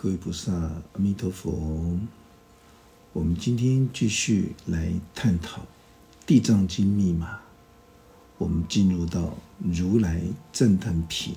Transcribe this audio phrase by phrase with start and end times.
[0.00, 1.98] 各位菩萨，阿弥陀佛。
[3.12, 5.62] 我们今天继续来探讨
[6.24, 7.40] 《地藏经》密码。
[8.36, 10.22] 我们进入到如来
[10.52, 11.34] 赞叹品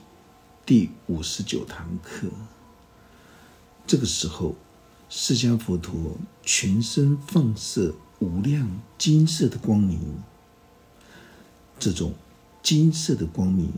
[0.64, 2.28] 第五十九堂课。
[3.88, 4.54] 这个时候，
[5.10, 10.00] 释迦佛陀全身放射无量金色的光明。
[11.80, 12.14] 这种
[12.62, 13.74] 金色的光明，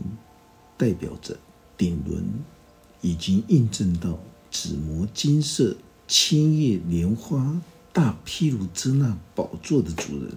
[0.76, 1.38] 代表着
[1.78, 2.22] 顶轮
[3.00, 4.18] 已经印证到
[4.54, 5.76] 紫磨金色
[6.06, 7.60] 千叶莲花
[7.92, 10.32] 大毗卢遮那宝座的主人。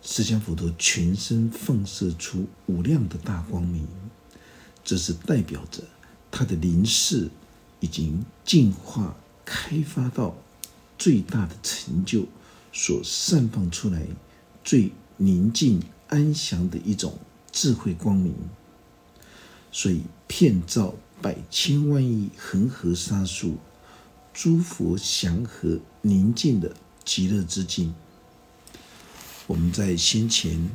[0.00, 3.86] 释迦佛陀全身放射出无量的大光明，
[4.82, 5.84] 这是代表着
[6.30, 7.28] 他的灵视
[7.80, 9.14] 已经进化
[9.44, 10.34] 开发到
[10.98, 12.24] 最大的成就，
[12.72, 14.06] 所散放出来
[14.64, 14.90] 最。
[15.18, 17.16] 宁静安详的一种
[17.52, 18.34] 智慧光明，
[19.70, 23.56] 所以片照百千万亿恒河沙数，
[24.34, 27.94] 诸佛祥和宁静的极乐之境。
[29.46, 30.56] 我们在先前《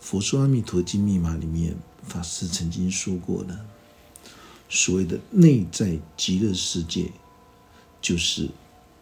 [0.00, 3.66] 佛说阿弥陀经》密码里面，法师曾经说过了，
[4.70, 7.12] 所谓的内在极乐世界，
[8.00, 8.48] 就是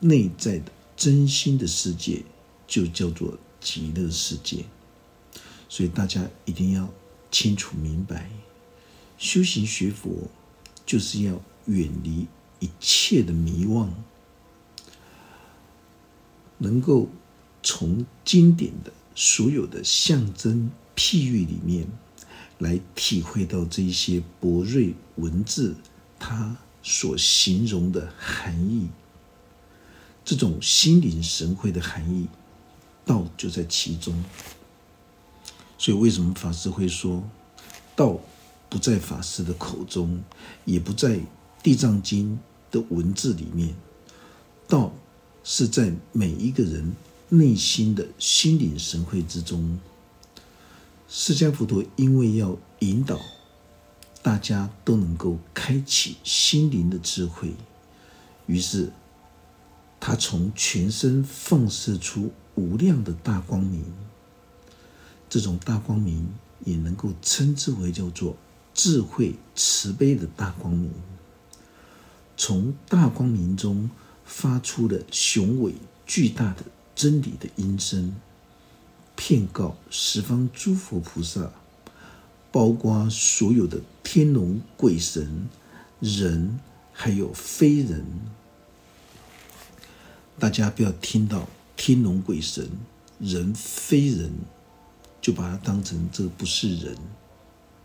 [0.01, 2.25] 内在的真心的世界，
[2.67, 4.65] 就叫做极乐世界。
[5.69, 6.93] 所以大家一定要
[7.31, 8.29] 清楚明白，
[9.17, 10.29] 修行学佛
[10.89, 12.27] 就是要远离
[12.61, 13.89] 一切的迷惘，
[16.57, 17.11] 能够
[17.63, 21.87] 从经典的所有的象征譬喻里面
[22.59, 25.77] 来体会到这一些博瑞文字
[26.19, 28.89] 它所形容的含义，
[30.25, 32.27] 这种心领神会的含义，
[33.05, 34.25] 道就在其中。
[35.77, 37.23] 所以，为什么法师会说，
[37.95, 38.19] 道
[38.69, 40.23] 不在法师的口中，
[40.65, 41.17] 也不在
[41.63, 42.39] 《地藏经》
[42.75, 43.75] 的文字里面，
[44.67, 44.93] 道
[45.43, 46.95] 是在每一个人
[47.31, 49.79] 内心的心领神会之中。
[51.09, 53.19] 释迦佛陀因为要引导
[54.23, 57.55] 大家都能够开启心灵的智慧，
[58.47, 58.93] 于是
[59.99, 63.83] 他从全身放射出无量的大光明。
[65.31, 66.29] 这种大光明
[66.65, 68.37] 也能够称之为叫做
[68.79, 70.89] 智慧慈悲的大光明。
[72.37, 73.91] 从大光明中
[74.25, 75.75] 发出了雄伟
[76.07, 76.63] 巨大的
[76.95, 78.15] 真理的音声，
[79.17, 81.51] 骗告十方诸佛菩萨，
[82.53, 85.49] 包括所有的天龙鬼神、
[85.99, 86.61] 人
[86.93, 88.07] 还有非人。
[90.39, 92.71] 大家不要听到天龙鬼神、
[93.19, 94.31] 人非人。
[95.21, 96.97] 就把它当成这不是人，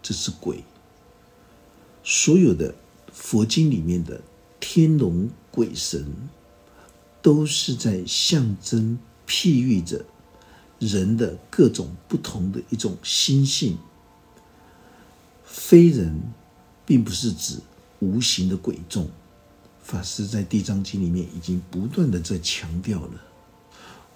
[0.04, 0.64] 这是鬼。
[2.04, 2.76] 所有的
[3.12, 4.22] 佛经里面的
[4.60, 6.06] 天龙鬼神，
[7.22, 8.98] 都是在象征
[9.28, 10.06] 譬喻着
[10.80, 13.78] 人的各种不同的一种心性。
[15.46, 16.22] 非人，
[16.86, 17.60] 并不是指
[18.00, 19.10] 无形的鬼众。
[19.82, 23.22] 法师在《地藏经》里面已经不断的在强调了，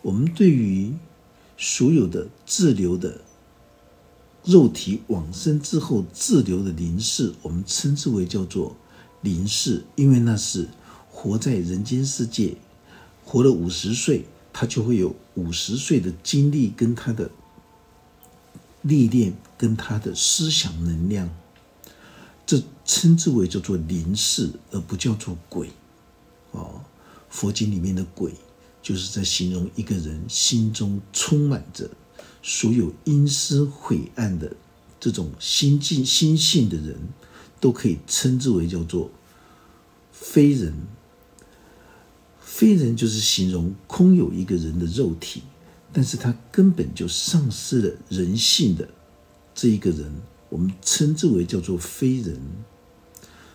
[0.01, 0.93] 我们对于。
[1.59, 3.19] 所有的滞留的
[4.47, 8.75] 肉体往生之后滞留的灵视，我们称之为叫做
[9.21, 10.67] 灵视，因为那是
[11.11, 12.55] 活在人间世界，
[13.25, 17.29] 活了五十岁，他就会有五十岁的经历跟他的
[18.81, 21.29] 历练跟他的思想能量，
[22.45, 25.69] 这称之为叫做灵视，而不叫做鬼。
[26.51, 26.81] 哦，
[27.29, 28.33] 佛经里面的鬼。
[28.79, 31.89] 就是在形容一个人心中充满着
[32.49, 34.55] 所有阴湿晦暗的
[35.01, 36.95] 这种心境心性的人，
[37.59, 39.11] 都可以称之为叫做
[40.13, 40.73] 非人。
[42.39, 45.43] 非人就是形容空有一个人的肉体，
[45.91, 48.87] 但是他根本就丧失了人性的
[49.53, 50.09] 这一个人，
[50.47, 52.39] 我们称之为叫做非人。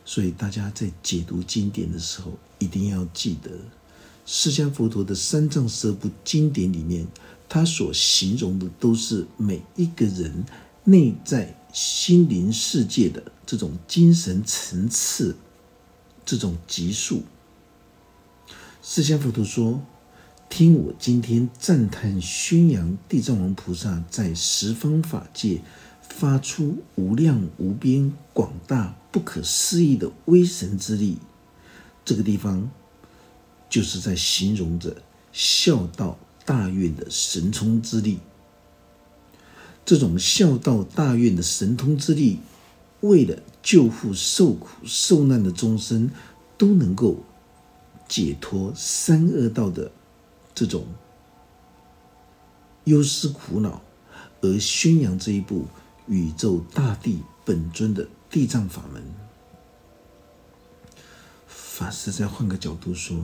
[0.05, 3.51] 所以大家在解读经典的时候，一定要记得。
[4.25, 7.05] 释迦佛陀的三藏十二部经典里面，
[7.53, 10.43] 他所形容的都是每一个人
[10.85, 15.37] 内在心灵世界的这种精神层次，
[16.25, 17.25] 这种级数。
[18.83, 19.83] 释迦佛陀说
[20.49, 25.61] ：“听我今天赞叹宣扬地藏王菩萨在十方法界
[26.01, 31.19] 发出无量无边、广大不可思议的威神之力。”
[32.03, 32.71] 这个地方。
[33.69, 34.95] 就是在形容着
[35.33, 38.21] 孝道大愿的神通之力。
[39.85, 42.39] 这种孝道大愿的神通之力，
[43.01, 46.11] 为了救护受苦受难的众生，
[46.57, 47.25] 都能够
[48.09, 49.91] 解脱三恶道的
[50.55, 50.87] 这种
[52.85, 53.83] 忧思苦恼，
[54.41, 55.67] 而宣扬这一部
[56.07, 59.03] 宇宙大地本尊的地藏法门。
[61.49, 63.19] 法师再换个角度说，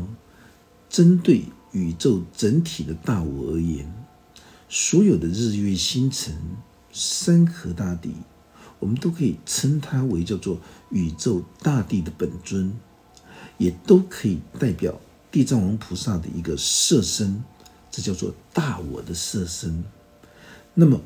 [0.89, 3.93] 针对宇宙整体的大我而言，
[4.69, 6.35] 所有的日月星辰、
[6.93, 8.13] 山河大地。
[8.81, 10.61] 我们都可以称它为叫做
[10.91, 12.73] 宇宙大地的本尊，
[13.57, 15.01] 也都可以代表
[15.33, 17.43] 地藏王菩萨的一个色身，
[17.91, 19.83] 这叫做大我的色身。
[20.75, 21.01] 那么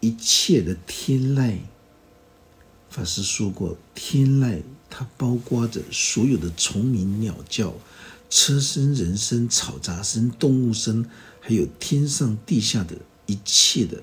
[0.00, 1.58] 一切的天籁，
[2.88, 7.74] 法师说过，天籁它包括着所有的虫鸣鸟叫、
[8.30, 11.04] 车声、人声、吵杂声、动物声，
[11.40, 12.96] 还有天上地下的
[13.26, 14.02] 一切的。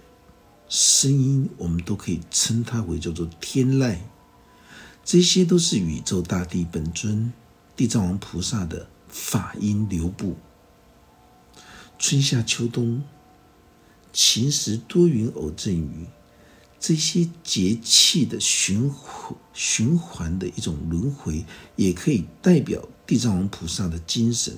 [0.68, 4.00] 声音，我们都可以称它为叫做天籁，
[5.06, 7.31] 这些都是宇宙大地本尊
[7.74, 10.35] 地藏王菩萨的法音流布。
[11.97, 13.01] 春夏秋冬，
[14.12, 16.07] 晴时多云偶阵雨，
[16.77, 21.45] 这些节气的循环循环的一种轮回，
[21.77, 24.54] 也可以代表地藏王菩萨的精神。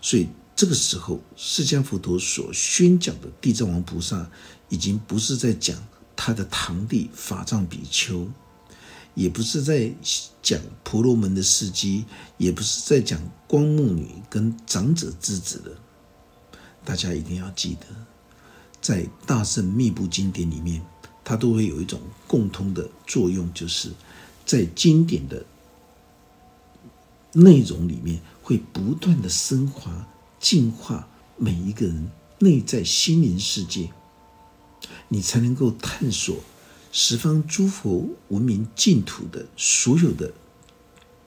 [0.00, 0.26] 所以
[0.56, 4.28] 这个时候，释迦佛陀所宣讲的地藏王菩萨。
[4.68, 5.76] 已经不是在讲
[6.16, 8.26] 他的堂弟法藏比丘，
[9.14, 9.92] 也不是在
[10.40, 12.06] 讲婆罗门的事迹，
[12.38, 15.76] 也不是在讲光目女跟长者之子的。
[16.86, 17.86] 大家一定要记得，
[18.80, 20.80] 在大圣密部经典里面，
[21.22, 23.90] 它都会有一种共通的作用，就是
[24.46, 25.44] 在经典的
[27.32, 30.06] 内容里面，会不断的升华、
[30.38, 33.90] 净化每一个人内在心灵世界。
[35.08, 36.36] 你才能够探索
[36.90, 40.32] 十方诸佛文明净土的所有的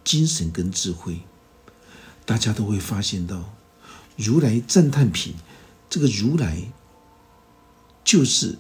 [0.03, 1.21] 精神跟智慧，
[2.25, 3.53] 大家都会发现到，
[4.17, 5.33] 如来赞叹品，
[5.89, 6.71] 这个如来
[8.03, 8.57] 就是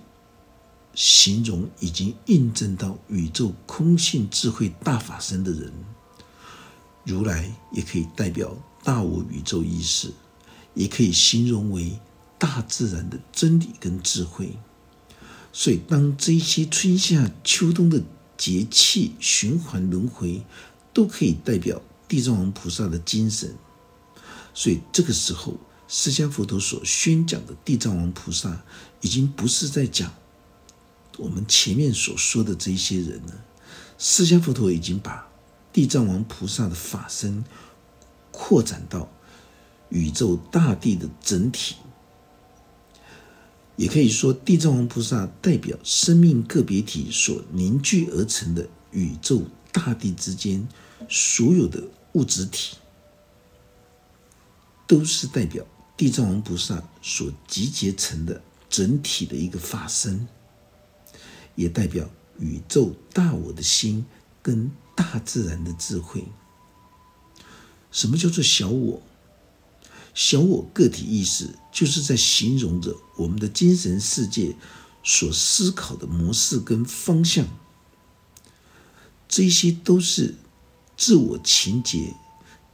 [0.93, 5.71] 形容已经印证到宇宙空性智慧大法身的人。
[7.05, 10.11] 如来也可以代表大我宇宙意识，
[10.73, 11.97] 也可以形容为
[12.37, 14.57] 大自然的真理跟智慧。
[15.53, 18.03] 所以，当这些春夏秋冬的
[18.37, 20.43] 节气循环轮回，
[20.91, 23.55] 都可以代表地藏王菩萨的精神。
[24.53, 25.57] 所以，这个时候，
[25.87, 28.63] 释迦佛陀所宣讲的地藏王菩萨，
[28.99, 30.13] 已经不是在讲
[31.17, 33.45] 我们前面所说的这些人了。
[33.97, 35.25] 释迦佛陀已经把
[35.75, 37.43] 地藏王菩萨的法身
[38.31, 39.11] 扩展到
[39.89, 41.75] 宇宙大地的整体。
[43.75, 49.43] 也可以说，地藏王菩萨代表生命个别体所凝聚而成的宇宙
[49.73, 50.65] 大地之间
[51.09, 51.83] 所有的
[52.13, 52.77] 物质体，
[54.87, 55.65] 都是代表
[55.97, 60.25] 地藏王菩萨所集结成的整体的一个法身，
[61.55, 64.05] 也代表宇宙大我的心
[64.41, 66.25] 跟大自然的智慧。
[67.91, 69.01] 什么叫做小我？
[70.13, 74.55] 小我个体意识，就是在形容着我们的精神世界
[75.03, 77.45] 所思考的模式跟方向。
[79.27, 80.35] 这些都是
[80.95, 82.13] 自我情结、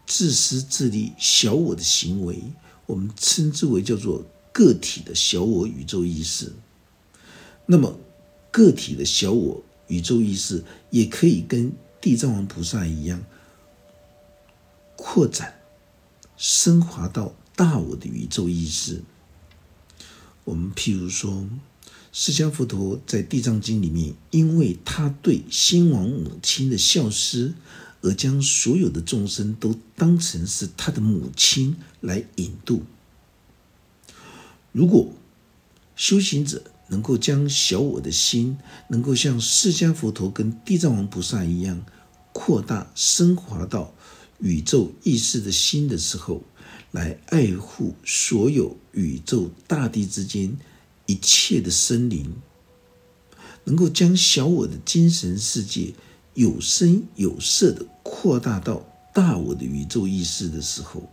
[0.06, 2.44] 自私自利、小我的行为，
[2.86, 6.54] 我们称之为叫做个体的小我宇宙意识。
[7.66, 7.98] 那么，
[8.52, 13.24] 个体的小我宇宙意识也可以跟地藏王菩萨一样
[14.98, 15.60] 扩展。
[16.36, 19.04] 升华到大我的宇宙意识。
[20.44, 21.48] 我们譬如说，
[22.12, 27.54] 释迦佛陀在《地藏经》里面，因为他对先王母亲的孝思，
[28.02, 32.82] 而将所有的众生都当成是他的母亲来引渡。
[34.72, 35.14] 如果
[35.96, 41.84] 修行者能够将小我的心，能够像释迦佛陀跟地藏王菩萨一样
[42.32, 43.92] 扩大升华到。
[44.44, 46.42] 宇宙意识的心的时候，
[46.90, 50.58] 来爱护所有宇宙大地之间
[51.06, 52.34] 一切的生灵，
[53.64, 55.94] 能够将小我的精神世界
[56.34, 58.84] 有声有色的扩大到
[59.14, 61.08] 大我的宇宙意识的时候，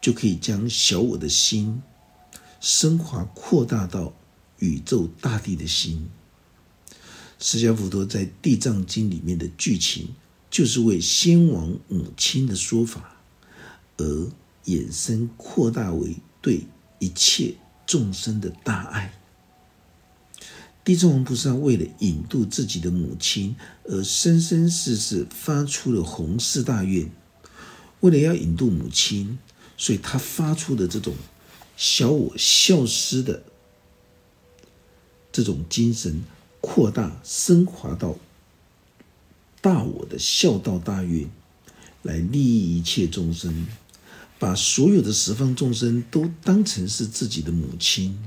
[0.00, 1.80] 就可以将小我的心
[2.60, 4.12] 升华扩大到
[4.62, 6.08] 宇宙大地的心。
[7.38, 10.14] 释迦佛陀在《地藏经》里面的剧情。
[10.52, 13.16] 就是为先王母亲的说法
[13.96, 14.30] 而
[14.66, 16.66] 衍生扩大为对
[16.98, 17.54] 一切
[17.86, 19.18] 众生的大爱。
[20.84, 27.10] 地藏王菩萨为了引渡自己的母亲，而生生世世发出了弘誓大愿。
[28.00, 29.38] 为了要引渡母亲，
[29.78, 31.14] 所以他发出的这种
[31.78, 33.42] 小我消失的
[35.32, 36.22] 这种精神，
[36.60, 38.16] 扩大升华到
[39.60, 41.28] 大我的孝道大愿，
[42.02, 43.66] 来利益一切众生，
[44.38, 48.18] 把所有的十方众生都当成是自己的母亲。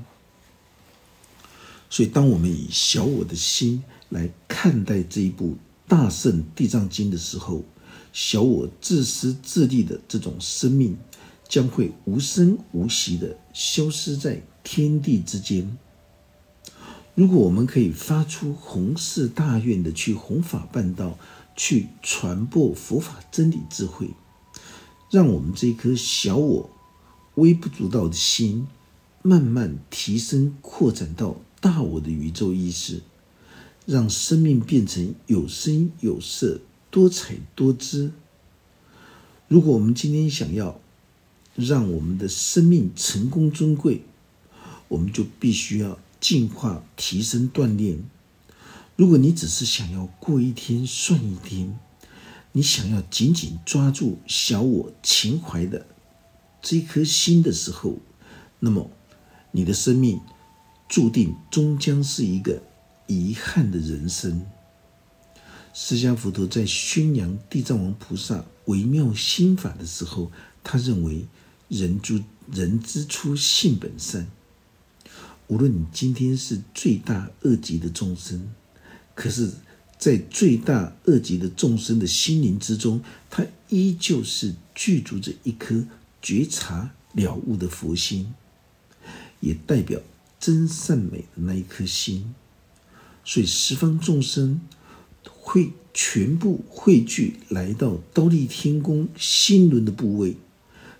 [1.89, 5.55] 所以，当我们以小我的心来看待这一部
[5.87, 7.63] 大圣地藏经的时候，
[8.11, 10.97] 小我自私自利的这种生命
[11.47, 15.77] 将会无声无息的消失在天地之间。
[17.15, 21.17] 如果我们可以发出弘誓大愿的去弘法办道，
[21.55, 24.11] 去传播佛法真理智慧，
[25.09, 26.69] 让我们这颗小我
[27.35, 28.67] 微不足道的心
[29.21, 31.37] 慢慢提升扩展到。
[31.61, 33.01] 大我的宇宙意识，
[33.87, 36.59] 让生命变成有声有色、
[36.91, 38.11] 多彩多姿。
[39.47, 40.79] 如果我们今天想要
[41.55, 44.03] 让我们的生命成功尊贵，
[44.89, 48.03] 我们就必须要进化、提升、锻炼。
[48.95, 51.77] 如果你只是想要过一天算一天，
[52.51, 55.85] 你想要紧紧抓住小我情怀的
[56.61, 57.97] 这颗心的时候，
[58.59, 58.89] 那么
[59.51, 60.19] 你的生命。
[60.87, 62.61] 注定终将是一个
[63.07, 64.45] 遗憾的人生。
[65.73, 70.31] 释迦佛陀在宣扬地藏王菩萨微妙心法的时候，
[70.63, 71.25] 他认为
[71.69, 74.27] 人诸人之初性本善。
[75.47, 78.49] 无论你今天是罪大恶极的众生，
[79.13, 79.51] 可是，
[79.97, 85.85] 在罪大恶极的众生的心灵之中，他依旧是具足着一颗
[86.21, 88.33] 觉察了悟的佛心，
[89.39, 90.01] 也代表。
[90.37, 92.35] 真善美的那一颗心，
[93.23, 94.61] 所以十方众生
[95.27, 100.35] 会全部汇聚来到刀立天宫心轮的部位，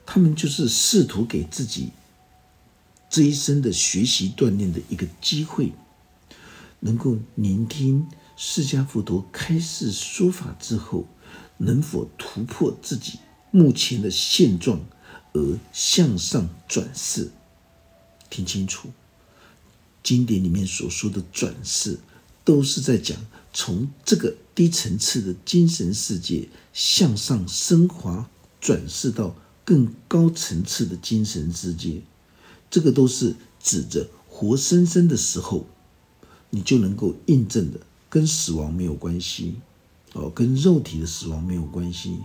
[0.04, 1.90] 他们就是试图给自己
[3.16, 5.72] 这一生的学习锻炼的一个机会，
[6.82, 8.06] 能够聆听
[8.36, 11.08] 释迦佛陀开示说法之后，
[11.56, 13.20] 能否突破自己
[13.52, 14.82] 目前的现状
[15.32, 17.32] 而向上转世？
[18.30, 18.90] 听清楚。
[20.04, 21.98] 经典里面所说的转世，
[22.44, 23.18] 都是在讲
[23.54, 28.30] 从这个低层次的精神世界向上升华，
[28.60, 32.02] 转世到更高层次的精神世界。
[32.76, 35.66] 这个都是指着活生生的时候，
[36.50, 37.80] 你就能够印证的，
[38.10, 39.56] 跟死亡没有关系，
[40.12, 42.18] 哦，跟肉体的死亡没有关系。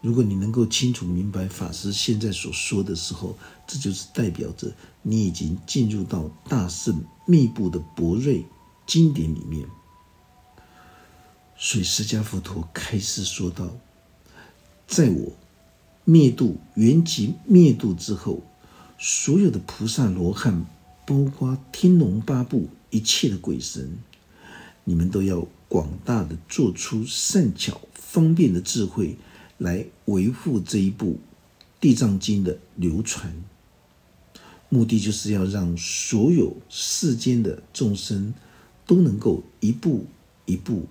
[0.00, 8.44] 如果你能够清楚明白法师现在所说的时候，这就是代表着你已经进入到大圣密布的博瑞
[8.88, 9.68] 经典里面。
[11.56, 13.70] 所以释迦佛陀开始说道
[14.88, 15.32] ：“在我
[16.02, 18.42] 灭度原籍灭度之后，
[18.98, 20.66] 所有的菩萨罗汉，
[21.06, 23.98] 包括天龙八部一切的鬼神，
[24.84, 29.16] 你们都要广大的做出善巧方便的智慧。”
[29.58, 31.12] 来维护这一部
[31.80, 33.42] 《地藏经》的流传，
[34.68, 38.34] 目的就是要让所有世间的众生
[38.84, 40.04] 都能够一步
[40.44, 40.86] 一步、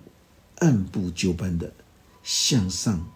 [0.56, 1.72] 按部就班的
[2.24, 3.08] 向上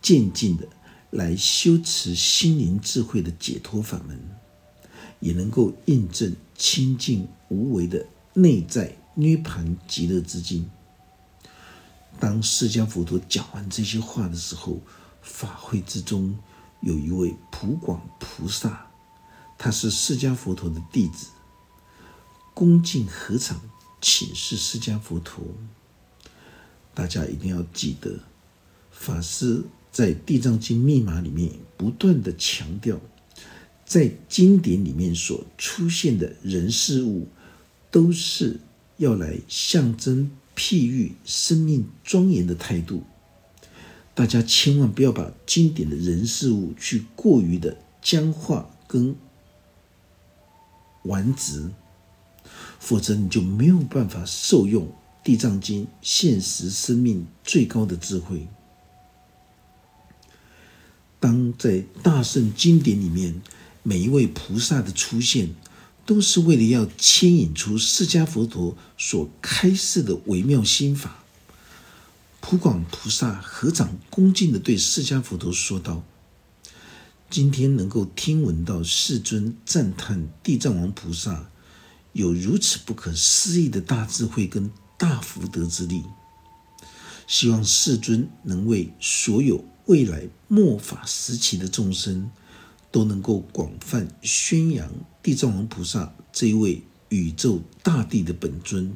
[0.00, 0.66] 渐进的
[1.10, 4.18] 来修持心灵智慧的解脱法门，
[5.20, 10.70] 也能够印证清净无为的内在涅盘极乐之境。
[12.20, 14.78] 当释迦佛陀讲完这些话的时候，
[15.22, 16.36] 法会之中
[16.80, 18.86] 有一位普广菩萨，
[19.56, 21.28] 他是释迦佛陀的弟子，
[22.52, 23.60] 恭敬合掌
[24.00, 25.44] 请示释迦佛陀。
[26.92, 28.18] 大家一定要记得，
[28.90, 33.00] 法师在《地藏经》密码里面不断的强调，
[33.84, 37.26] 在经典里面所出现的人事物，
[37.90, 38.60] 都是
[38.96, 40.30] 要来象征。
[40.60, 43.04] 譬喻生命庄严的态度，
[44.12, 49.14] 大家千万不要把经典的人事物去过于的僵化跟
[51.04, 51.70] 顽直，
[52.80, 54.84] 否则你就没有办法受用
[55.22, 58.48] 《地藏经》现实生命最高的智慧。
[61.20, 63.40] 当在大圣经典里面，
[63.82, 65.54] 每一位菩萨的出现。
[66.06, 71.22] 都是为了要牵引出释迦佛陀所开示的微妙心法。
[72.40, 76.02] 普广菩萨合掌恭敬的对释迦佛陀说道
[77.28, 81.50] ：“今天能够听闻到世尊赞叹地藏王菩萨
[82.14, 86.02] 有如此不可思议的大智慧跟大福德之力，
[87.26, 92.30] 希望世尊能为所有未来末法时期的众生，
[92.92, 94.86] 都能够广泛宣扬
[95.22, 98.92] 地藏王菩萨这一位宇宙大地的本尊。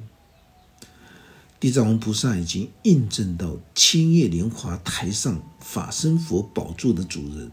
[1.59, 7.51] 地藏王菩萨已经印证到千叶莲华台上法身佛宝座的主人，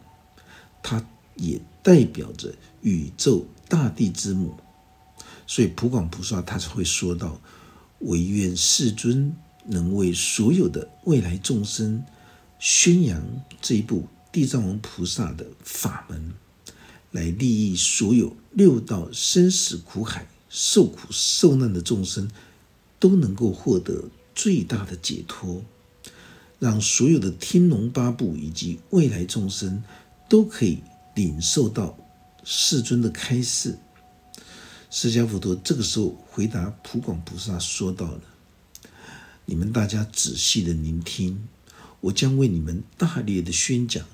[0.83, 4.57] 他也代表着宇宙大地之母。
[5.47, 7.39] 所以普广菩萨他才会说到
[7.99, 9.33] ：“唯愿世尊
[9.65, 12.03] 能为所有的未来众生
[12.59, 16.33] 宣扬这一部地藏王菩萨的法门，
[17.11, 22.29] 来利益所有六道生死苦海受苦受难的众生，
[22.99, 25.63] 都能够获得最大的解脱，
[26.59, 29.81] 让所有的天龙八部以及未来众生
[30.27, 30.79] 都可以
[31.15, 31.97] 领受到
[32.43, 33.77] 世尊的开示。”
[34.91, 38.21] 释迦佛陀这个时候回答普广菩萨说到了
[39.45, 41.47] ：“你们大家仔细的聆听，
[42.01, 44.05] 我将为你们大力的宣讲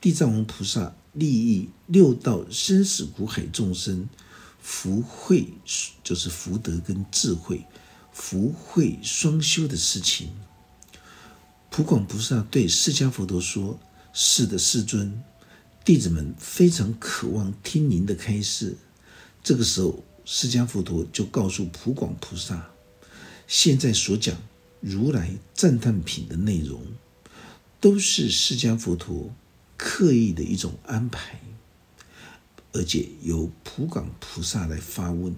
[0.00, 4.08] 地藏王菩萨利益六道生死苦海众生
[4.60, 5.48] 福慧，
[6.02, 7.64] 就是福德跟智慧
[8.12, 10.30] 福慧双修的事情。”
[11.70, 13.78] 普广菩萨对释迦佛陀说
[14.12, 15.22] ：“是的，世尊，
[15.84, 18.76] 弟子们非常渴望听您的开示。”
[19.42, 20.04] 这个时候。
[20.30, 22.68] 释迦佛陀就告诉普广菩萨，
[23.46, 24.36] 现在所讲
[24.78, 26.82] 如来赞叹品的内容，
[27.80, 29.32] 都是释迦佛陀
[29.76, 31.40] 刻意的一种安排，
[32.72, 35.34] 而且由普广菩萨来发问，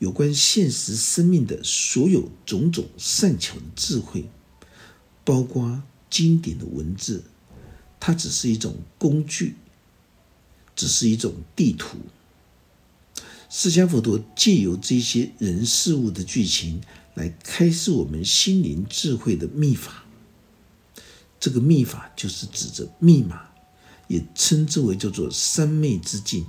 [0.00, 4.28] 有关现实生命的所有种种善巧的智慧，
[5.24, 7.22] 包括经典的文字，
[8.00, 9.54] 它只是一种工具，
[10.74, 11.98] 只是一种地图。
[13.48, 16.80] 释迦佛陀借由这些人事物的剧情
[17.14, 19.99] 来开示我们心灵智慧的秘法。
[21.40, 23.48] 这个秘法就是指着密码，
[24.06, 26.46] 也称之为叫做三昧之境。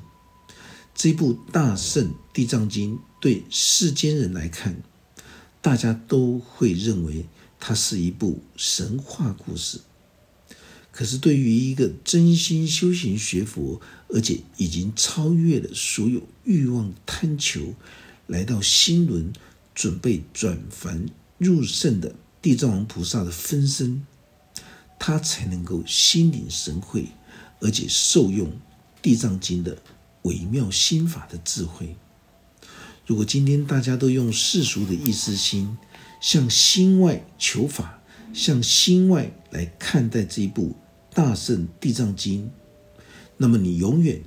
[0.93, 4.83] 这部大圣地藏经对世间人来看，
[5.61, 7.25] 大家都会认为
[7.59, 9.79] 它是一部神话故事。
[10.91, 17.73] 可是，对于一个真心修行学佛，而且已经超越了所有欲望贪求，
[18.27, 19.31] 来到新轮
[19.73, 21.05] 准备转凡
[21.37, 24.05] 入圣的地藏王菩萨的分身，
[25.03, 27.07] 他才能够心领神会，
[27.59, 28.47] 而且受用
[29.01, 29.75] 地藏经的
[30.21, 31.95] 微妙心法的智慧。
[33.07, 35.75] 如果今天大家都用世俗的意识心，
[36.21, 37.97] 向心外求法。
[38.31, 40.73] 向心外来看待这一部
[41.13, 42.49] 大圣地藏经，
[43.37, 44.21] 那么你永远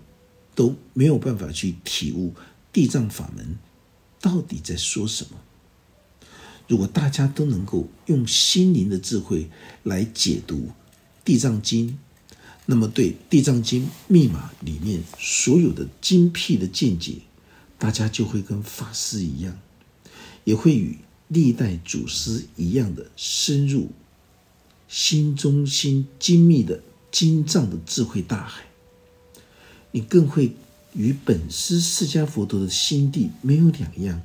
[0.56, 2.34] 都没有办法去体悟
[2.72, 3.56] 地藏法门
[4.20, 5.38] 到底在说什么。
[6.66, 9.50] 如果大家都能够用心灵的智慧
[9.82, 10.70] 来解读
[11.24, 11.98] 地藏经，
[12.66, 17.18] 那么对地藏经密码里面所有的精辟的见解，
[17.78, 19.58] 大家就会跟法师一样，
[20.44, 20.98] 也会与。
[21.28, 23.88] 历代祖师一样的深入
[24.86, 28.66] 心中心精密的精藏的智慧大海，
[29.90, 30.54] 你更会
[30.92, 34.20] 与本师释迦佛陀的心地没有两样。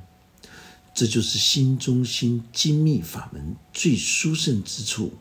[0.94, 5.12] 这就是心中心精密法门最殊胜之处。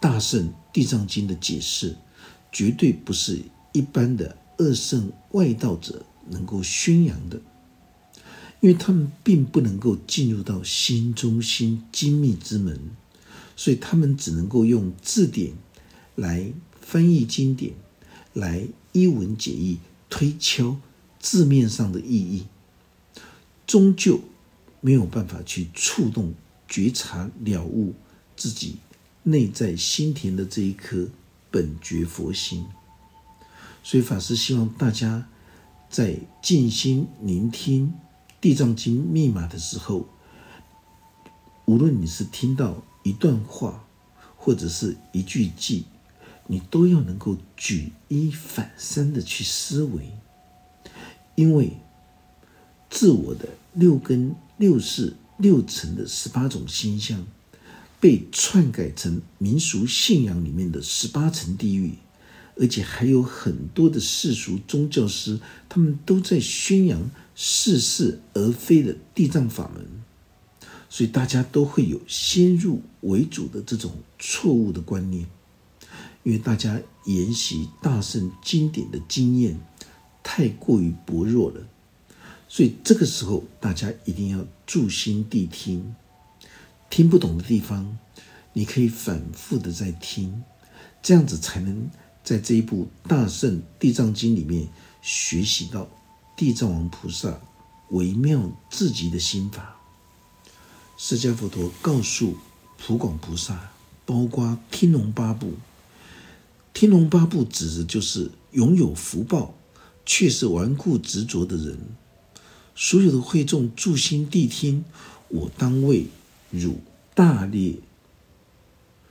[0.00, 1.96] 大圣地藏经的解释，
[2.50, 3.40] 绝对不是
[3.72, 7.40] 一般的二圣外道者能够宣扬的。
[8.60, 12.80] 因为他们并不能够进入到心中心精密之门，
[13.54, 15.52] 所以他们只能够用字典
[16.14, 17.74] 来翻译经典，
[18.32, 20.78] 来一文解义，推敲
[21.20, 22.46] 字面上的意义，
[23.66, 24.20] 终究
[24.80, 26.34] 没有办法去触动、
[26.68, 27.94] 觉察、了悟
[28.36, 28.76] 自己
[29.22, 31.08] 内在心田的这一颗
[31.50, 32.66] 本觉佛心。
[33.82, 35.28] 所以法师希望大家
[35.88, 37.94] 在静心聆听。
[38.40, 40.06] 地藏经密码的时候，
[41.64, 43.86] 无论你是听到一段话，
[44.36, 45.84] 或者是一句偈，
[46.46, 50.10] 你都要能够举一反三的去思维，
[51.36, 51.78] 因为
[52.94, 57.26] 自我的六根、六识、六尘的十八种心相，
[57.98, 61.94] 被篡改成民俗信仰里面的十八层地狱。
[62.56, 69.84] 而且还有很多的世俗宗教师，他们都在宣扬似是而非的地藏法门，
[70.88, 75.26] 所以大家都会有先入为主的这种错误的观念，
[76.22, 79.58] 因为大家研习大圣经典的经验
[80.22, 81.60] 太过于薄弱了，
[82.54, 85.92] 所以这个时候大家一定要注心谛听，
[86.88, 87.98] 听不懂的地方，
[88.52, 90.44] 你可以反复的在听。
[91.02, 91.90] 这样子才能
[92.22, 94.68] 在这一部大圣地藏经里面
[95.02, 95.88] 学习到
[96.36, 97.40] 地藏王菩萨
[97.88, 99.74] 微妙至极的心法。
[100.96, 102.36] 释迦佛陀告诉
[102.78, 103.72] 普广菩萨，
[104.06, 105.54] 包括天龙八部，
[106.72, 109.56] 天龙八部指的就是拥有福报
[110.06, 111.76] 却是顽固执着的人。
[112.74, 114.84] 所有的会众助心谛听，
[115.28, 116.06] 我当为
[116.50, 116.80] 汝
[117.14, 117.80] 大力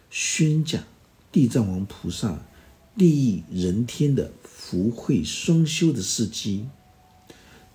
[0.10, 0.84] 宣讲
[1.32, 2.40] 地藏王菩萨
[2.96, 6.66] 利益人天的福慧双修的事迹。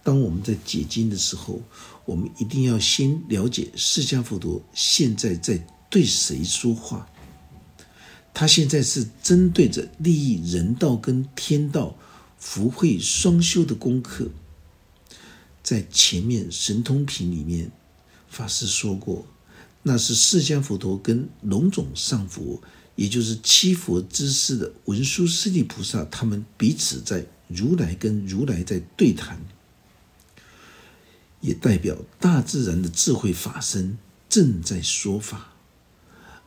[0.05, 1.61] 当我们在解经的时候，
[2.05, 7.09] 我们一定要先了解释迦佛陀现在在对谁说话。
[8.33, 11.97] 他现在是针对着利益人道跟天道
[12.39, 14.31] 福慧双修的功课。
[15.69, 17.71] 在前面神通品里面，
[18.31, 19.27] 法师说过，
[19.83, 22.63] 那是释迦佛陀跟龙种上佛，
[22.97, 29.43] 也就是七佛之师的文殊师利菩萨，他们彼此在如来跟如来在对谈，
[31.43, 33.99] 也代表大自然的智慧法身
[34.31, 35.53] 正在说法。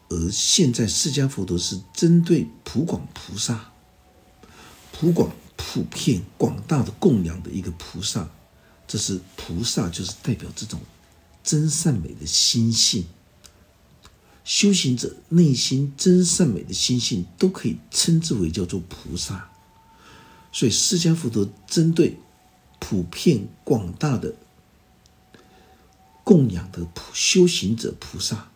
[0.10, 3.72] 而现在释迦佛陀是针对普广菩萨，
[4.92, 8.28] 普广普遍广大的供养的一个菩萨。
[8.92, 10.78] 这是菩萨，就是代表这种
[11.42, 13.06] 真善美的心性。
[14.44, 19.50] 修行者内心真善美的心性，都可以称之为叫做菩萨。
[20.52, 22.18] 所以释迦佛陀针对
[22.80, 24.36] 普遍广大的
[26.26, 28.52] 供养的修行者菩萨，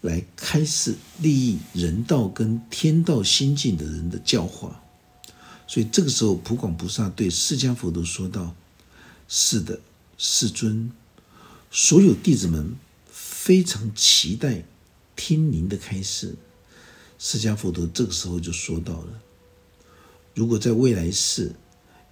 [0.00, 4.80] 来开示利益人道跟天道心境的人的教化。
[5.66, 8.54] 所以这个时候，普广菩萨对释迦佛陀说道。
[9.26, 9.80] 是的，
[10.18, 10.92] 世尊，
[11.70, 12.76] 所有弟子们
[13.10, 14.64] 非常期待
[15.16, 16.36] 听您的开示。
[17.18, 19.20] 释迦佛陀这个时候就说到了：
[20.34, 21.52] 如果在未来世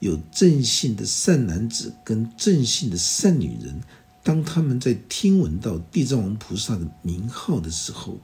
[0.00, 3.82] 有正信的善男子跟正信的善女人，
[4.24, 8.20] 当他们在听闻到地藏王菩萨的名号的时候，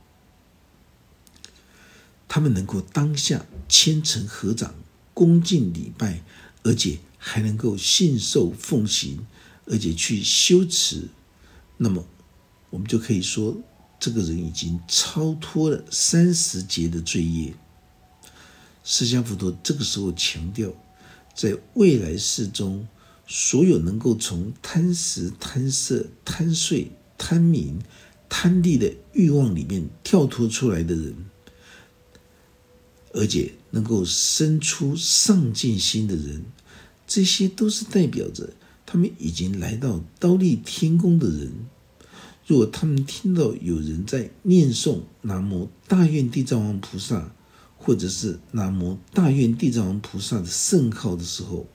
[2.27, 4.75] 他们能够当下虔诚合掌、
[5.13, 6.23] 恭敬礼拜，
[6.63, 6.99] 而且。
[7.19, 9.27] 还能够信受奉行，
[9.67, 11.09] 而且去修持，
[11.77, 12.07] 那么
[12.71, 13.57] 我们就可以说，
[14.01, 17.53] 这个人已经超脱了三十劫的罪业。
[18.85, 20.73] 释迦佛陀这个时候强调，
[21.35, 22.87] 在未来世中，
[23.27, 27.79] 所有能够从贪食、贪色、贪睡、贪名、
[28.29, 31.15] 贪利的欲望里面跳脱出来的人，
[33.13, 36.45] 而且能够生出上进心的人。
[37.09, 38.51] 这些都是代表着
[38.87, 41.53] 他们已经来到刀立天宫的人。
[42.47, 47.33] 若他们听到有人在念诵南无大愿地藏王菩萨，
[47.77, 51.67] 或者是南无大愿地藏王菩萨的圣号的时候，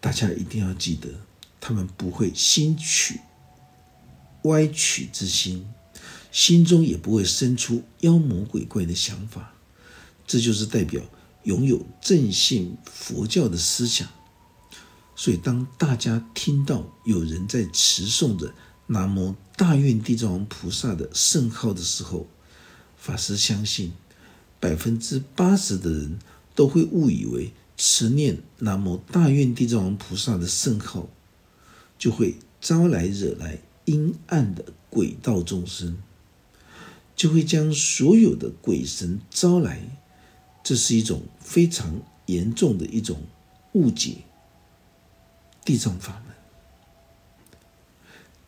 [0.00, 1.08] 大家一定要记得，
[1.60, 3.20] 他们不会心取
[4.44, 5.66] 歪曲之心，
[6.30, 9.54] 心中也不会生出妖魔鬼怪的想法。
[10.26, 11.02] 这就是代表。
[11.44, 14.08] 拥有正信佛教的思想，
[15.16, 18.54] 所以当大家听到有人在持诵着
[18.86, 22.26] 南无大愿地藏王菩萨的圣号的时候，
[22.96, 23.92] 法师相信
[24.60, 26.18] 百分之八十的人
[26.54, 31.08] 都会误以为持念南无大愿地藏王菩萨的圣号，
[31.98, 35.98] 就会招来惹来阴暗的鬼道众生，
[37.16, 39.98] 就会将所有的鬼神招来。
[40.62, 43.20] 这是一种非常严重的一种
[43.72, 44.18] 误解。
[45.64, 46.34] 地藏法门，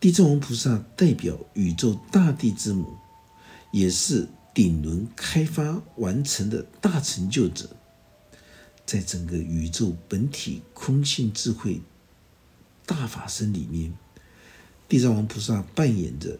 [0.01, 2.97] 地藏王菩萨代表宇宙大地之母，
[3.73, 7.71] 也是顶轮开发完成的大成就者。
[8.87, 11.81] 在整个宇宙本体空性智慧
[12.85, 13.95] 大法身里面，
[14.89, 16.39] 地藏王菩萨扮演着。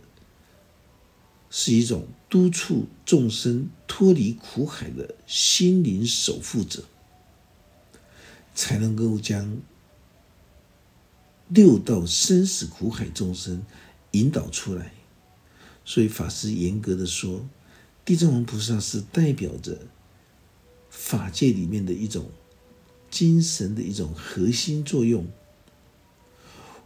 [1.57, 6.83] 是一种督促众生脱离苦海的心灵守护者，
[8.57, 9.59] 才能够将
[11.47, 13.63] 六道生死苦海众生
[14.11, 14.95] 引导出来。
[15.85, 17.49] 所以法师严格的说，
[18.05, 19.79] 地藏王菩萨是代表着
[20.91, 22.33] 法界里面的一种
[23.13, 25.25] 精神的一种核心作用。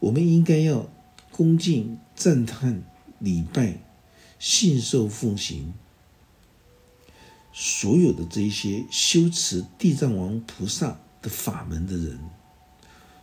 [0.01, 0.93] 我们应该要
[1.31, 2.85] 恭敬赞叹
[3.19, 3.88] 礼拜。
[4.39, 5.73] 信受奉行，
[7.53, 12.19] 所有的这些修持地藏王菩萨的法门的人，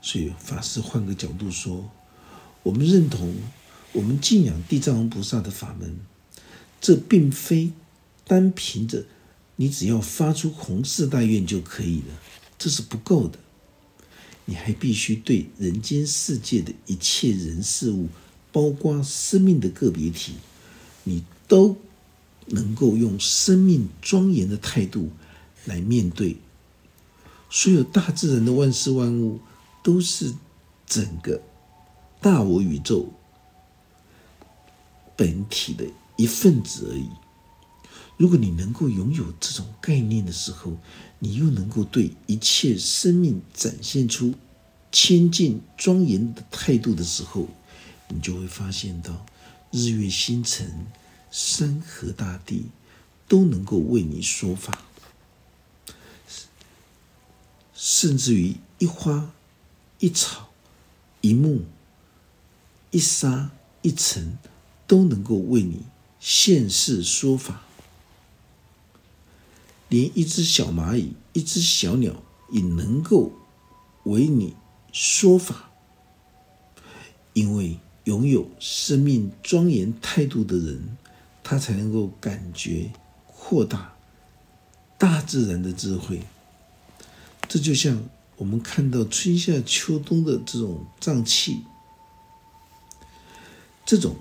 [0.02, 1.90] 所以法师换个角度说，
[2.64, 3.34] 我们认同，
[3.94, 5.98] 我们敬仰地藏王菩萨的法门，
[6.82, 7.72] 这并非
[8.26, 9.06] 单凭着
[9.56, 12.20] 你只要发出弘誓大愿就可以了，
[12.58, 13.40] 这是不够的。
[14.48, 18.10] 你还必须对人间世界的一切人事物，
[18.52, 20.34] 包括生命的个别体，
[21.06, 21.78] 你都
[22.48, 25.10] 能够用生命庄严的态度
[25.64, 26.36] 来面对。
[27.50, 29.40] 所有大自然的万事万物，
[29.82, 30.34] 都是
[30.86, 31.42] 整个
[32.20, 33.08] 大我宇宙
[35.16, 35.86] 本体的
[36.18, 37.08] 一份子而已。
[38.18, 40.74] 如果你能够拥有这种概念的时候，
[41.20, 44.34] 你又能够对一切生命展现出
[44.92, 47.48] 谦敬庄严的态度的时候，
[48.10, 49.26] 你就会发现到
[49.72, 50.88] 日月星辰、
[51.30, 52.70] 山河大地
[53.28, 54.84] 都能够为你说法，
[57.74, 59.32] 甚至于一花
[60.00, 60.50] 一草、
[61.22, 61.66] 一木
[62.92, 63.52] 一沙
[63.82, 64.38] 一尘
[64.88, 65.84] 都能够为你
[66.20, 67.62] 现世说法。
[69.90, 73.32] 连一只小蚂蚁、一只小鸟也能够
[74.04, 74.56] 为你
[74.92, 75.70] 说法，
[77.34, 80.98] 因为拥有生命庄严态度的人，
[81.44, 82.92] 他才能够感觉
[83.28, 83.94] 扩大
[84.98, 86.22] 大自然的智慧。
[87.48, 88.04] 这就像
[88.38, 91.60] 我们看到春夏秋冬的这种脏气，
[93.86, 94.16] 这种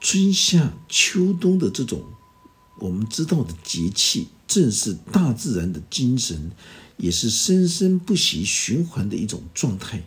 [0.00, 2.02] 春夏秋冬的这种
[2.80, 4.28] 我们知道的节气。
[4.48, 6.50] 正是大自然的精神，
[6.98, 10.02] 也是生生不息循环的一种状态。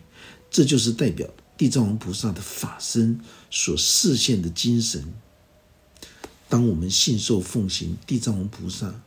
[0.48, 5.14] 这就是代表地藏王菩萨的法身所示现的精神。
[6.48, 9.02] 当我们信受奉行地藏王菩萨，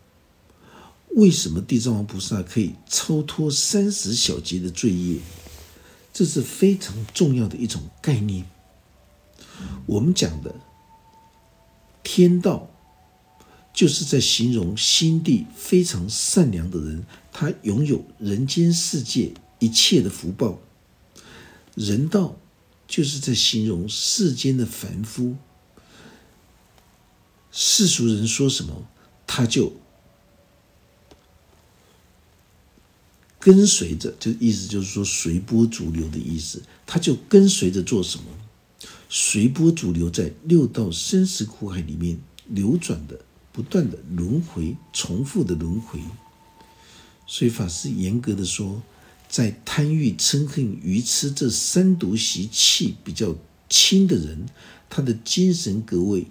[1.15, 5.19] 为什么地藏王菩萨可以超脱三十小劫的罪业？
[6.13, 8.45] 这是非常重要的一种概念。
[9.85, 10.55] 我们讲的
[12.03, 12.69] 天道。
[13.71, 20.59] 就是在形容心地非常善良的人，他拥有人间世界一切的福报；
[21.79, 22.35] 人道
[22.89, 25.37] 就是在形容世间的凡夫。
[27.51, 28.85] 世俗人说什么，
[29.25, 29.71] 他就
[33.39, 38.25] 跟随着，就意思就是说随波逐流的意思，他就跟随着做什么，
[39.09, 43.21] 随波逐流在六道生死苦海里面流转的。
[43.51, 45.99] 不断的轮回，重复的轮回。
[47.25, 48.81] 所以法师严格的说，
[49.29, 53.35] 在贪欲、嗔恨、愚痴这三毒习气比较
[53.69, 54.47] 轻的人，
[54.89, 56.25] 他的精神格位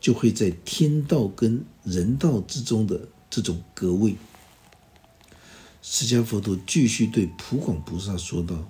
[0.00, 4.16] 就会在天道跟人道之中的这种格位。
[5.80, 8.68] 释迦佛陀继续对普广菩萨说道：“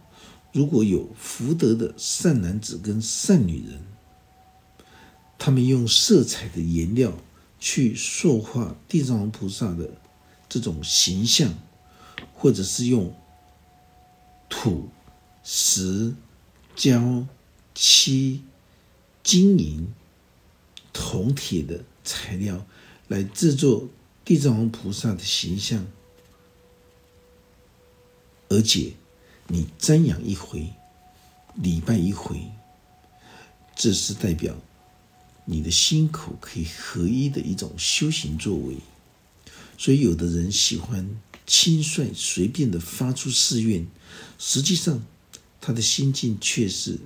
[0.53, 3.81] 如果有福德的善男子跟善女人，
[5.39, 7.13] 他们用色彩的颜料。”
[7.59, 9.91] 去塑化地藏王菩萨的
[10.47, 11.55] 这种形象，
[12.35, 13.13] 或者是用
[14.59, 14.89] 土、
[15.45, 16.15] 石、
[16.75, 17.27] 胶、
[17.75, 18.43] 漆、
[19.23, 19.93] 金银、
[20.95, 22.67] 铜、铁的材料
[23.07, 23.87] 来制作
[24.25, 25.87] 地藏王菩萨的形象，
[28.49, 28.95] 而且
[29.49, 30.73] 你瞻仰一回、
[31.55, 32.41] 礼拜一回，
[33.77, 34.57] 这是代表。
[35.45, 38.79] 你的心口可以合一的一种修行作为，
[39.77, 41.09] 所以有的人喜欢
[41.47, 43.87] 轻率随便的发出誓愿，
[44.39, 45.05] 实际上
[45.61, 46.99] 他的心境却是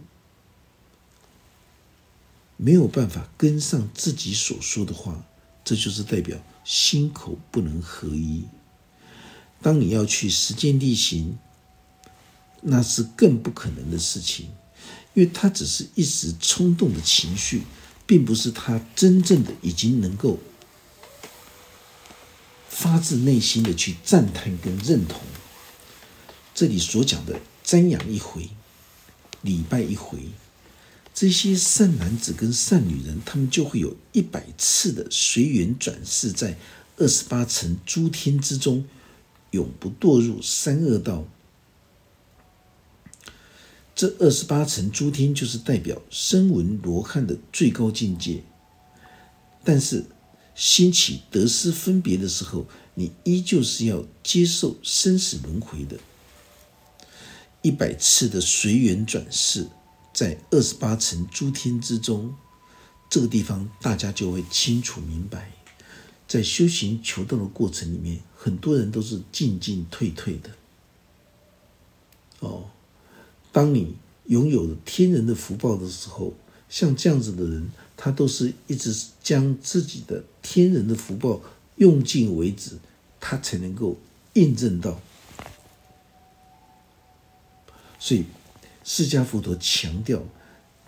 [2.57, 5.25] 没有办法跟上自己所说的话，
[5.65, 8.45] 这就是代表心口不能合一。
[9.61, 11.39] 当你要去实践力行，
[12.63, 14.47] 那是更不可能的事情，
[15.15, 17.63] 因为他只是一时冲动的情绪。
[18.07, 20.37] 并不是他真正的已经能够
[22.71, 25.21] 发自内心的去赞叹跟认同。
[26.55, 28.49] 这里所讲的瞻仰一回、
[29.43, 30.19] 礼拜一回，
[31.13, 36.57] 这些善男子跟善女人，他们就会有一百次的随缘转世，在
[36.97, 38.85] 二十八层诸天之中，
[39.51, 41.25] 永不堕入三恶道。
[43.95, 48.43] 这二十八层诸天就是代表声闻罗汉的最高境界，
[49.65, 50.05] 但是
[50.61, 55.99] 兴起得失分别的时候，你依旧是要接受生死轮回的。
[57.63, 59.67] 一百次的随缘转世，
[60.13, 62.35] 在二十八层诸天之中，
[63.09, 65.51] 这个地方大家就会清楚明白，
[66.29, 70.51] 在修行求道的过程里面，很多人都是进进退退的。
[72.41, 72.65] 哦。
[73.51, 73.97] 当你
[74.27, 76.35] 拥有了天人的福报的时候，
[76.69, 77.71] 像这样子的人，
[78.03, 81.43] 他都是一直将自己的天人的福报
[81.77, 82.79] 用尽为止，
[83.21, 83.99] 他才能够
[84.33, 84.99] 印证到。
[87.99, 88.25] 所以，
[88.85, 90.23] 释迦佛陀强调，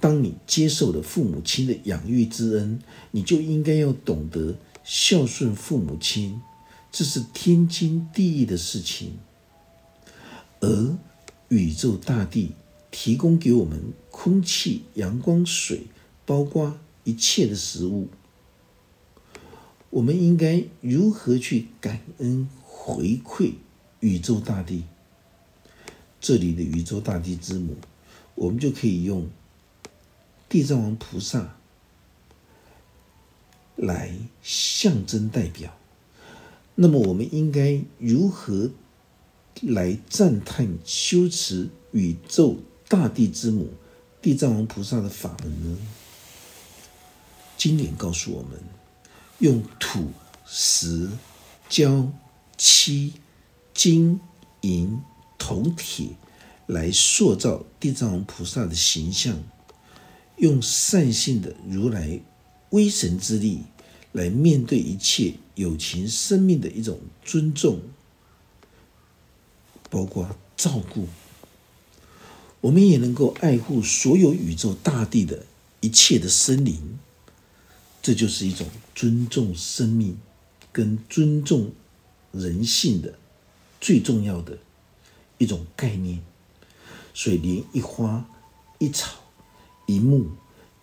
[0.01, 6.41] 当你接受了父母亲的养育之恩，你就应该要懂得孝顺父母亲，
[6.91, 9.19] 这是天经地义的事情。
[10.61, 10.97] 而
[11.49, 12.53] 宇宙大地
[12.91, 15.83] 提供给我们空气、阳光、水，
[16.25, 18.09] 包括一切的食物，
[19.91, 23.55] 我们应该如何去感恩回馈
[24.01, 24.85] 宇宙大地？
[26.21, 27.77] 这里的宇宙大地之母，
[28.37, 29.29] 我们就可以用
[30.49, 31.57] 地藏王菩萨
[33.75, 35.77] 来象征代表。
[36.77, 38.71] 那么，我们应该如何
[39.61, 43.71] 来赞叹修持宇宙大地之母
[44.23, 45.79] 地藏王菩萨的法门呢？
[47.63, 48.59] 经典告诉我们，
[49.39, 50.11] 用土、
[50.45, 51.09] 石、
[51.69, 52.11] 胶、
[52.59, 53.13] 漆、
[53.73, 54.19] 金、
[54.63, 55.01] 银。
[55.39, 56.11] 铜铁
[56.67, 59.37] 来塑造地藏王菩萨的形象，
[60.37, 62.21] 用善性的如来
[62.71, 63.63] 威神之力
[64.13, 67.81] 来面对一切有情生命的一种尊重，
[69.91, 71.09] 包括照顾，
[72.61, 75.45] 我们也能够爱护所有宇宙大地的
[75.81, 77.01] 一切的生灵，
[78.03, 80.19] 这就是一种尊重生命
[80.73, 81.71] 跟尊重
[82.33, 83.15] 人性的
[83.81, 84.59] 最重要的。
[85.39, 86.23] 一种概念，
[87.13, 88.25] 所以连一花、
[88.79, 89.19] 一草、
[89.87, 90.31] 一木、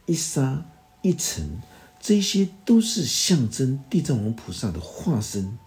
[0.06, 0.66] 一沙、
[1.02, 1.62] 一尘，
[2.02, 5.58] 这些都是象征地藏王菩萨的化身。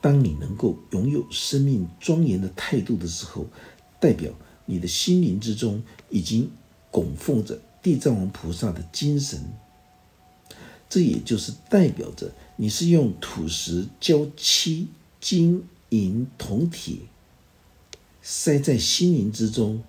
[0.00, 3.46] 当你能够拥有生命庄严的态度的时候，
[4.00, 4.32] 代表
[4.66, 6.50] 你的心灵之中已经
[6.90, 9.40] 供奉着地藏王菩萨的精神。
[10.88, 14.88] 这也就是代表着你是用土石、胶漆、
[15.20, 16.96] 金银、铜铁。
[18.22, 19.82] 塞在心灵之中，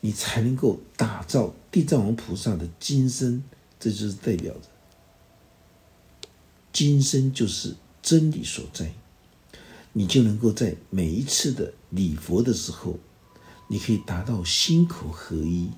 [0.00, 3.44] 你才能够打造地藏王菩萨的金身。
[3.78, 4.60] 这就是代表着
[6.72, 8.92] 金身就是真理所在。
[9.92, 12.98] 你就能够在每一次的礼佛的时候，
[13.68, 15.70] 你可以达到心口合一，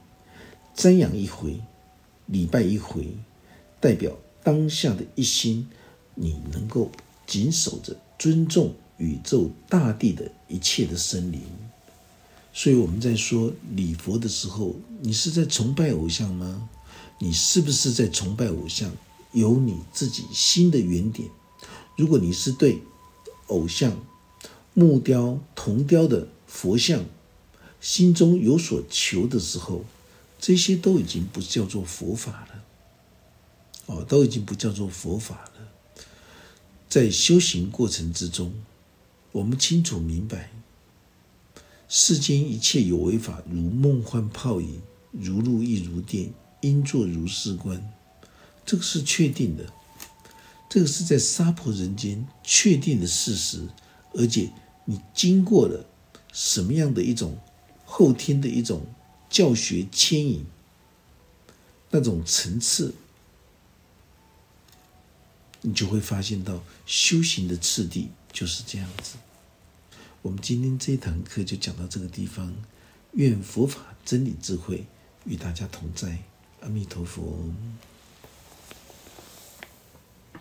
[0.74, 1.60] 瞻仰一回，
[2.26, 3.16] 礼拜一回，
[3.86, 5.68] 代表当下的一心，
[6.16, 6.90] 你能够
[7.24, 8.74] 谨守着尊重。
[8.98, 11.42] 宇宙大地的一切的生灵，
[12.52, 16.68] 所以我们在说礼佛的时候，你是在崇拜偶像吗？
[17.20, 18.90] 你是不是在崇拜偶像？
[19.32, 21.28] 有你自己心的原点。
[21.96, 22.82] 如果你是对
[23.48, 23.96] 偶像、
[24.72, 27.04] 木雕、铜雕的佛像
[27.80, 29.84] 心中有所求的时候，
[30.40, 32.64] 这些都已经不叫做佛法了。
[33.86, 35.68] 哦，都已经不叫做佛法了。
[36.88, 38.52] 在修行过程之中。
[39.32, 40.50] 我们清楚明白，
[41.90, 44.80] 世间一切有为法，如梦幻泡影，
[45.12, 47.92] 如露亦如电，应作如是观。
[48.64, 49.70] 这个是确定的，
[50.70, 53.68] 这个是在娑婆人间确定的事实。
[54.14, 54.50] 而且
[54.86, 55.84] 你经过了
[56.32, 57.36] 什么样的一种
[57.84, 58.86] 后天的一种
[59.28, 60.46] 教学牵引，
[61.90, 62.94] 那种层次，
[65.66, 69.18] 你就会发现到修行的次第就是这样子。
[70.22, 72.54] 我们今天这一堂课就讲到这个地方，
[73.14, 74.86] 愿佛法真理智慧
[75.24, 76.18] 与大家同在，
[76.60, 77.50] 阿弥陀佛。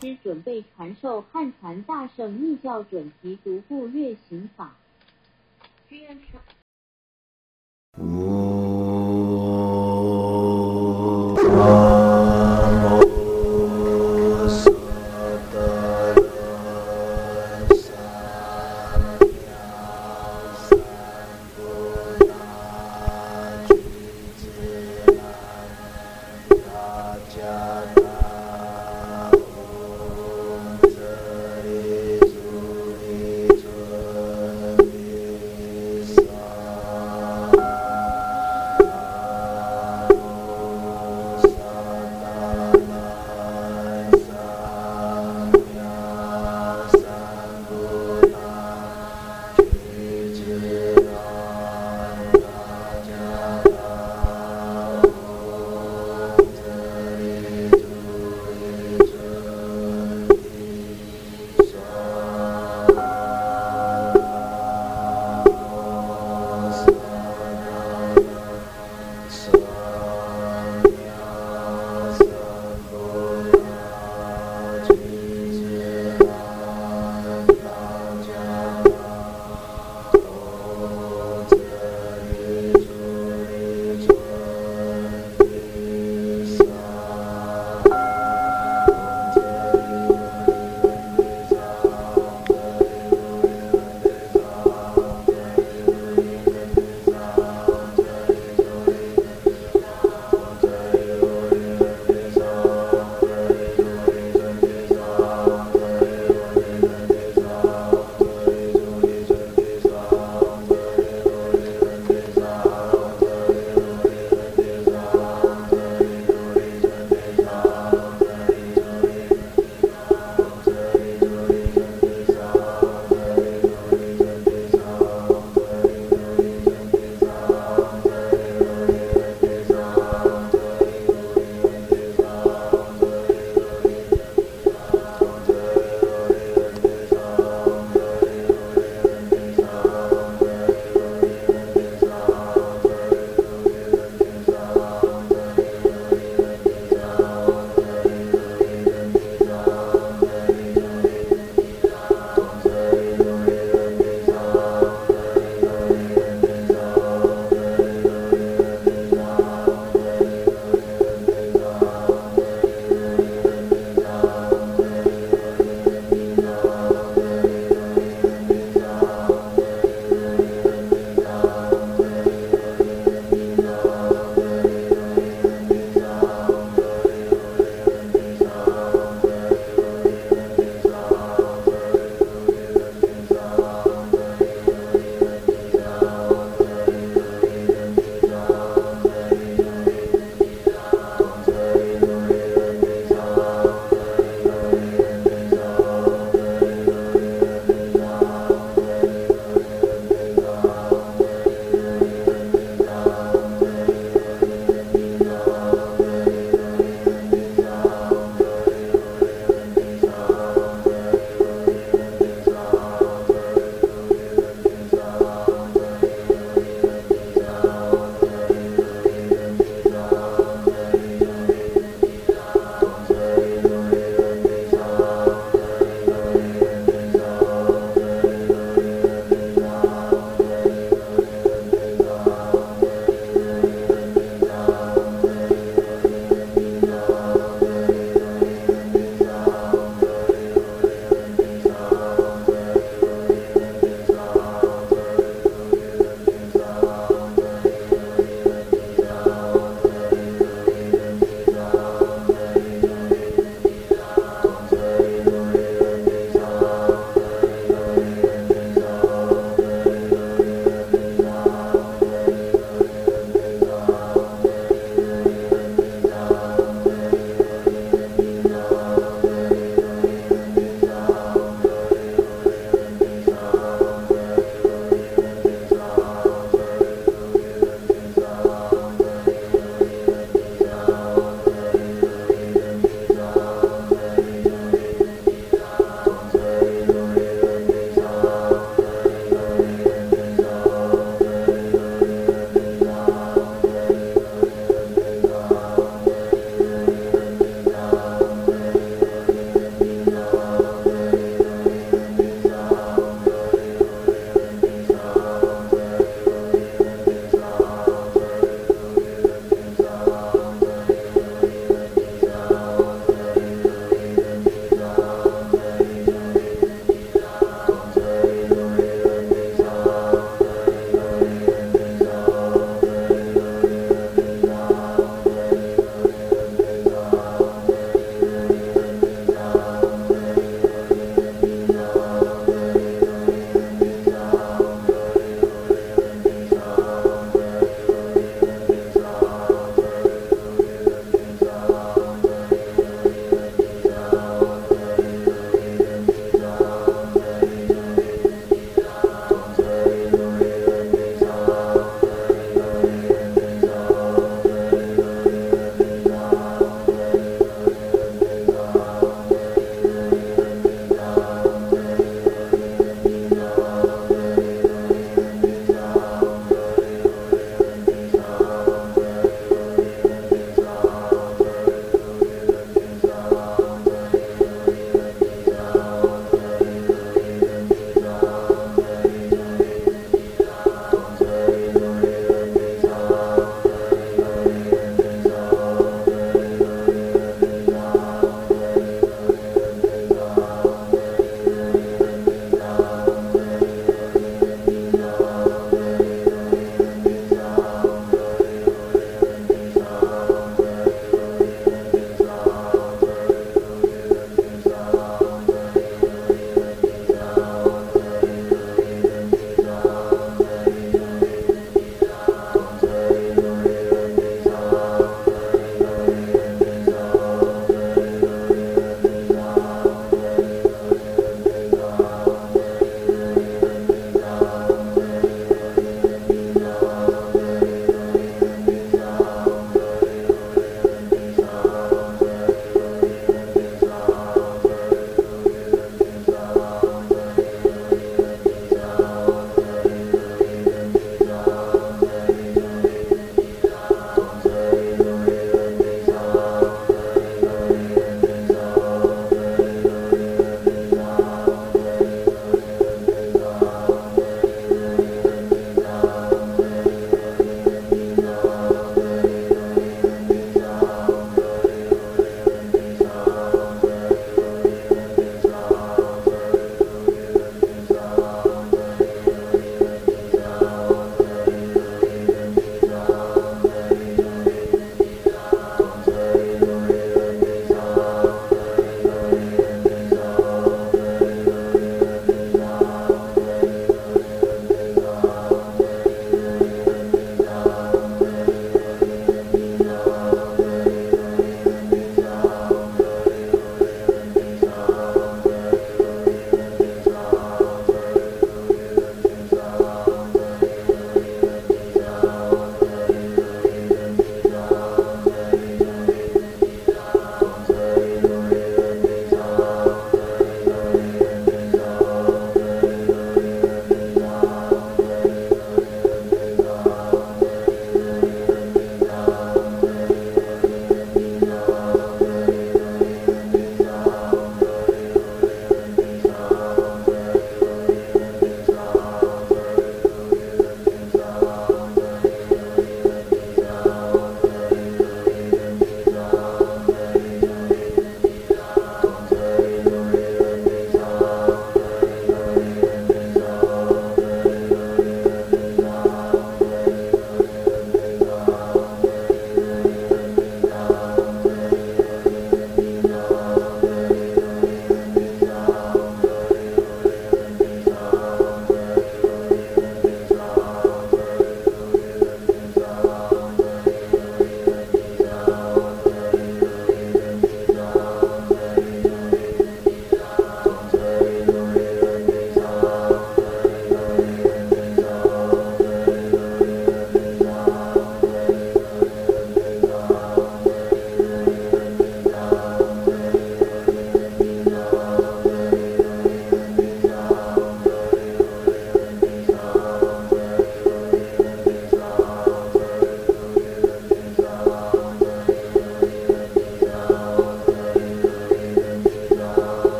[0.00, 4.76] 师准备传授汉传大圣密教准提独步月行法。